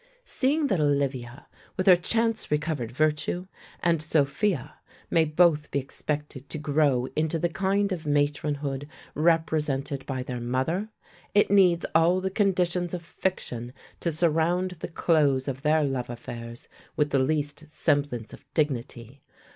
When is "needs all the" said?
11.51-12.31